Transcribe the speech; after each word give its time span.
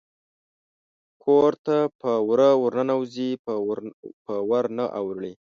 کور 1.23 1.51
ته 1.65 1.77
په 2.01 2.11
وره 2.29 2.49
ورننوزي 2.63 3.29
په 4.25 4.35
ور 4.51 4.65
نه 4.77 4.85
اوړي 4.99 5.33